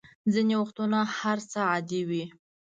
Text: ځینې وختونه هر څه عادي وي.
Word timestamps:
ځینې 0.33 0.55
وختونه 0.61 0.99
هر 1.17 1.37
څه 1.51 1.59
عادي 1.71 2.01
وي. 2.09 2.23